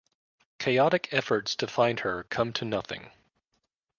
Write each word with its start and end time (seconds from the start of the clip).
Chaotic 0.57 1.09
efforts 1.11 1.55
to 1.57 1.67
find 1.67 1.99
her 1.99 2.23
come 2.23 2.53
to 2.53 2.65
nothing. 2.65 3.11